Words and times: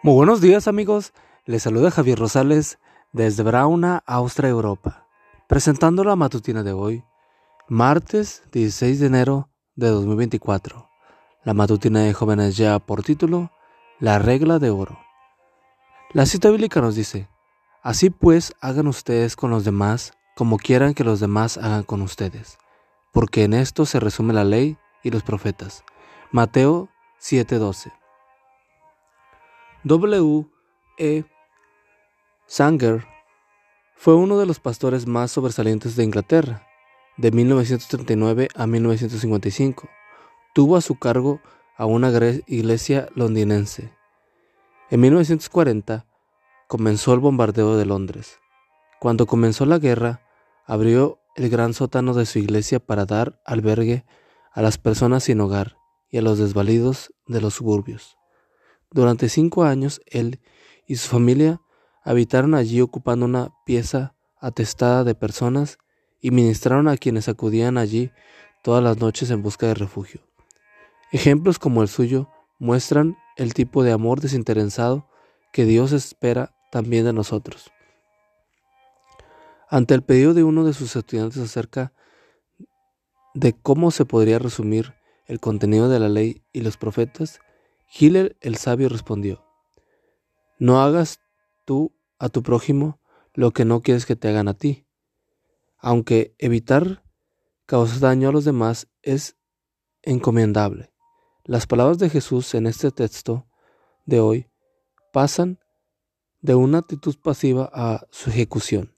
Muy 0.00 0.14
buenos 0.14 0.40
días 0.40 0.68
amigos, 0.68 1.12
les 1.44 1.64
saluda 1.64 1.90
Javier 1.90 2.20
Rosales 2.20 2.78
desde 3.12 3.42
Brauna, 3.42 4.04
Austria, 4.06 4.48
Europa, 4.48 5.08
presentando 5.48 6.04
la 6.04 6.14
matutina 6.14 6.62
de 6.62 6.70
hoy, 6.70 7.02
martes 7.68 8.44
16 8.52 9.00
de 9.00 9.06
enero 9.06 9.50
de 9.74 9.88
2024. 9.88 10.88
La 11.42 11.52
matutina 11.52 12.02
de 12.02 12.14
jóvenes 12.14 12.56
ya 12.56 12.78
por 12.78 13.02
título, 13.02 13.50
La 13.98 14.20
regla 14.20 14.60
de 14.60 14.70
oro. 14.70 15.00
La 16.12 16.26
cita 16.26 16.48
bíblica 16.48 16.80
nos 16.80 16.94
dice, 16.94 17.28
Así 17.82 18.08
pues 18.08 18.54
hagan 18.60 18.86
ustedes 18.86 19.34
con 19.34 19.50
los 19.50 19.64
demás 19.64 20.12
como 20.36 20.58
quieran 20.58 20.94
que 20.94 21.02
los 21.02 21.18
demás 21.18 21.58
hagan 21.58 21.82
con 21.82 22.02
ustedes, 22.02 22.58
porque 23.12 23.42
en 23.42 23.52
esto 23.52 23.84
se 23.84 23.98
resume 23.98 24.32
la 24.32 24.44
ley 24.44 24.78
y 25.02 25.10
los 25.10 25.24
profetas. 25.24 25.82
Mateo 26.30 26.88
7:12 27.20 27.97
W. 29.84 30.50
E. 30.98 31.24
Sanger 32.46 33.06
fue 33.94 34.16
uno 34.16 34.36
de 34.36 34.44
los 34.44 34.58
pastores 34.58 35.06
más 35.06 35.30
sobresalientes 35.30 35.94
de 35.94 36.02
Inglaterra, 36.02 36.66
de 37.16 37.30
1939 37.30 38.48
a 38.56 38.66
1955. 38.66 39.88
Tuvo 40.52 40.76
a 40.76 40.80
su 40.80 40.98
cargo 40.98 41.40
a 41.76 41.86
una 41.86 42.10
iglesia 42.48 43.08
londinense. 43.14 43.94
En 44.90 45.00
1940 45.00 46.06
comenzó 46.66 47.14
el 47.14 47.20
bombardeo 47.20 47.76
de 47.76 47.86
Londres. 47.86 48.40
Cuando 48.98 49.26
comenzó 49.26 49.64
la 49.64 49.78
guerra, 49.78 50.22
abrió 50.66 51.20
el 51.36 51.50
gran 51.50 51.72
sótano 51.72 52.14
de 52.14 52.26
su 52.26 52.40
iglesia 52.40 52.80
para 52.80 53.06
dar 53.06 53.40
albergue 53.44 54.04
a 54.50 54.60
las 54.60 54.76
personas 54.76 55.22
sin 55.22 55.40
hogar 55.40 55.76
y 56.10 56.18
a 56.18 56.22
los 56.22 56.38
desvalidos 56.38 57.14
de 57.28 57.40
los 57.40 57.54
suburbios. 57.54 58.17
Durante 58.90 59.28
cinco 59.28 59.64
años 59.64 60.00
él 60.06 60.40
y 60.86 60.96
su 60.96 61.08
familia 61.08 61.60
habitaron 62.02 62.54
allí 62.54 62.80
ocupando 62.80 63.26
una 63.26 63.52
pieza 63.66 64.14
atestada 64.40 65.04
de 65.04 65.14
personas 65.14 65.78
y 66.20 66.30
ministraron 66.30 66.88
a 66.88 66.96
quienes 66.96 67.28
acudían 67.28 67.76
allí 67.76 68.10
todas 68.62 68.82
las 68.82 68.98
noches 68.98 69.30
en 69.30 69.42
busca 69.42 69.66
de 69.66 69.74
refugio. 69.74 70.22
Ejemplos 71.12 71.58
como 71.58 71.82
el 71.82 71.88
suyo 71.88 72.28
muestran 72.58 73.16
el 73.36 73.54
tipo 73.54 73.82
de 73.82 73.92
amor 73.92 74.20
desinteresado 74.20 75.08
que 75.52 75.64
Dios 75.64 75.92
espera 75.92 76.54
también 76.70 77.04
de 77.04 77.12
nosotros. 77.12 77.70
Ante 79.70 79.94
el 79.94 80.02
pedido 80.02 80.34
de 80.34 80.44
uno 80.44 80.64
de 80.64 80.72
sus 80.72 80.96
estudiantes 80.96 81.38
acerca 81.38 81.92
de 83.34 83.52
cómo 83.52 83.90
se 83.90 84.04
podría 84.04 84.38
resumir 84.38 84.94
el 85.26 85.40
contenido 85.40 85.88
de 85.88 86.00
la 86.00 86.08
ley 86.08 86.42
y 86.52 86.62
los 86.62 86.78
profetas, 86.78 87.40
Hiller 87.90 88.36
el 88.40 88.56
sabio 88.56 88.88
respondió, 88.88 89.44
No 90.58 90.80
hagas 90.80 91.20
tú 91.64 91.94
a 92.18 92.28
tu 92.28 92.42
prójimo 92.42 93.00
lo 93.34 93.52
que 93.52 93.64
no 93.64 93.80
quieres 93.82 94.04
que 94.04 94.16
te 94.16 94.28
hagan 94.28 94.48
a 94.48 94.54
ti. 94.54 94.86
Aunque 95.78 96.34
evitar 96.38 97.02
causar 97.66 98.00
daño 98.00 98.28
a 98.28 98.32
los 98.32 98.44
demás 98.44 98.88
es 99.02 99.36
encomendable. 100.02 100.92
Las 101.44 101.66
palabras 101.66 101.98
de 101.98 102.10
Jesús 102.10 102.54
en 102.54 102.66
este 102.66 102.90
texto 102.90 103.46
de 104.06 104.20
hoy 104.20 104.50
pasan 105.12 105.58
de 106.40 106.54
una 106.54 106.78
actitud 106.78 107.16
pasiva 107.22 107.70
a 107.72 108.06
su 108.10 108.30
ejecución. 108.30 108.94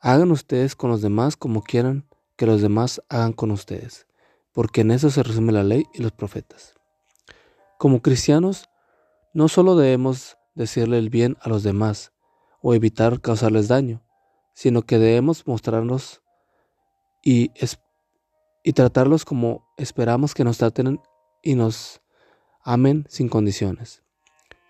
Hagan 0.00 0.30
ustedes 0.30 0.76
con 0.76 0.90
los 0.90 1.02
demás 1.02 1.36
como 1.36 1.62
quieran 1.62 2.08
que 2.36 2.46
los 2.46 2.62
demás 2.62 3.02
hagan 3.08 3.32
con 3.32 3.50
ustedes, 3.50 4.06
porque 4.52 4.82
en 4.82 4.92
eso 4.92 5.10
se 5.10 5.22
resume 5.22 5.52
la 5.52 5.64
ley 5.64 5.86
y 5.92 6.02
los 6.02 6.12
profetas. 6.12 6.77
Como 7.78 8.02
cristianos, 8.02 8.68
no 9.32 9.46
solo 9.46 9.76
debemos 9.76 10.36
decirle 10.56 10.98
el 10.98 11.10
bien 11.10 11.36
a 11.40 11.48
los 11.48 11.62
demás 11.62 12.12
o 12.60 12.74
evitar 12.74 13.20
causarles 13.20 13.68
daño, 13.68 14.02
sino 14.52 14.82
que 14.82 14.98
debemos 14.98 15.46
mostrarnos 15.46 16.20
y, 17.22 17.52
y 18.64 18.72
tratarlos 18.72 19.24
como 19.24 19.64
esperamos 19.76 20.34
que 20.34 20.42
nos 20.42 20.58
traten 20.58 21.00
y 21.40 21.54
nos 21.54 22.00
amen 22.64 23.06
sin 23.08 23.28
condiciones. 23.28 24.02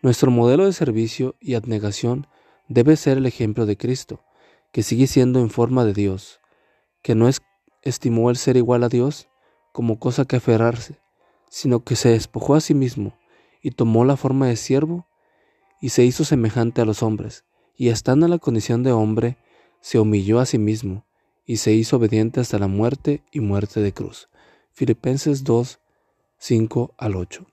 Nuestro 0.00 0.30
modelo 0.30 0.64
de 0.64 0.72
servicio 0.72 1.36
y 1.40 1.56
abnegación 1.56 2.26
debe 2.68 2.96
ser 2.96 3.18
el 3.18 3.26
ejemplo 3.26 3.66
de 3.66 3.76
Cristo, 3.76 4.24
que 4.72 4.82
sigue 4.82 5.06
siendo 5.06 5.40
en 5.40 5.50
forma 5.50 5.84
de 5.84 5.92
Dios, 5.92 6.40
que 7.02 7.14
no 7.14 7.28
es, 7.28 7.42
estimó 7.82 8.30
el 8.30 8.38
ser 8.38 8.56
igual 8.56 8.82
a 8.82 8.88
Dios 8.88 9.28
como 9.72 9.98
cosa 9.98 10.24
que 10.24 10.36
aferrarse, 10.36 11.03
sino 11.54 11.84
que 11.84 11.94
se 11.94 12.08
despojó 12.08 12.56
a 12.56 12.60
sí 12.60 12.74
mismo 12.74 13.16
y 13.62 13.70
tomó 13.70 14.04
la 14.04 14.16
forma 14.16 14.48
de 14.48 14.56
siervo 14.56 15.06
y 15.80 15.90
se 15.90 16.02
hizo 16.04 16.24
semejante 16.24 16.80
a 16.80 16.84
los 16.84 17.00
hombres, 17.00 17.44
y 17.76 17.90
estando 17.90 18.26
en 18.26 18.30
la 18.30 18.38
condición 18.38 18.82
de 18.82 18.90
hombre, 18.90 19.36
se 19.80 20.00
humilló 20.00 20.40
a 20.40 20.46
sí 20.46 20.58
mismo 20.58 21.06
y 21.46 21.58
se 21.58 21.72
hizo 21.72 21.98
obediente 21.98 22.40
hasta 22.40 22.58
la 22.58 22.66
muerte 22.66 23.22
y 23.30 23.38
muerte 23.38 23.80
de 23.80 23.92
cruz. 23.92 24.28
Filipenses 24.72 25.44
2, 25.44 25.78
5 26.38 26.94
al 26.98 27.14
8. 27.14 27.46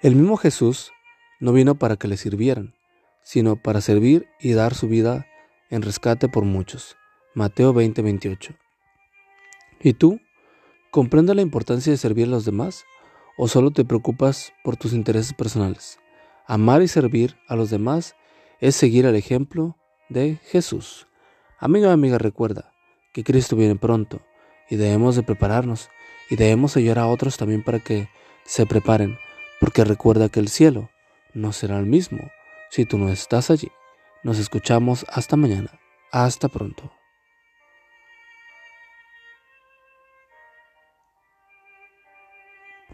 El 0.00 0.14
mismo 0.14 0.36
Jesús 0.36 0.92
no 1.40 1.52
vino 1.52 1.74
para 1.74 1.96
que 1.96 2.06
le 2.06 2.16
sirvieran, 2.16 2.76
sino 3.24 3.56
para 3.56 3.80
servir 3.80 4.28
y 4.38 4.52
dar 4.52 4.74
su 4.74 4.86
vida 4.86 5.26
en 5.70 5.82
rescate 5.82 6.28
por 6.28 6.44
muchos. 6.44 6.96
Mateo 7.34 7.72
20, 7.72 8.00
28. 8.00 8.54
¿Y 9.80 9.94
tú? 9.94 10.20
¿Comprende 10.92 11.34
la 11.34 11.40
importancia 11.40 11.90
de 11.90 11.96
servir 11.96 12.26
a 12.26 12.32
los 12.32 12.44
demás 12.44 12.84
o 13.38 13.48
solo 13.48 13.70
te 13.70 13.82
preocupas 13.82 14.52
por 14.62 14.76
tus 14.76 14.92
intereses 14.92 15.32
personales? 15.32 15.98
Amar 16.46 16.82
y 16.82 16.86
servir 16.86 17.38
a 17.48 17.56
los 17.56 17.70
demás 17.70 18.14
es 18.60 18.76
seguir 18.76 19.06
el 19.06 19.14
ejemplo 19.14 19.78
de 20.10 20.38
Jesús. 20.50 21.06
Amigo 21.58 21.86
y 21.86 21.88
amiga, 21.88 22.18
recuerda 22.18 22.74
que 23.14 23.24
Cristo 23.24 23.56
viene 23.56 23.74
pronto 23.74 24.20
y 24.68 24.76
debemos 24.76 25.16
de 25.16 25.22
prepararnos 25.22 25.88
y 26.28 26.36
debemos 26.36 26.76
ayudar 26.76 26.98
a 26.98 27.06
otros 27.06 27.38
también 27.38 27.64
para 27.64 27.78
que 27.78 28.10
se 28.44 28.66
preparen, 28.66 29.16
porque 29.60 29.84
recuerda 29.84 30.28
que 30.28 30.40
el 30.40 30.48
cielo 30.48 30.90
no 31.32 31.54
será 31.54 31.78
el 31.78 31.86
mismo 31.86 32.30
si 32.68 32.84
tú 32.84 32.98
no 32.98 33.08
estás 33.08 33.50
allí. 33.50 33.72
Nos 34.22 34.38
escuchamos 34.38 35.06
hasta 35.08 35.36
mañana. 35.36 35.70
Hasta 36.10 36.48
pronto. 36.48 36.92